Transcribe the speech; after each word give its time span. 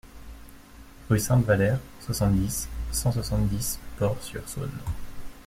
Rue 1.11 1.19
Saint-Valère, 1.19 1.77
soixante-dix, 1.99 2.67
cent 2.91 3.11
soixante-dix 3.11 3.77
Port-sur-Saône 3.99 4.71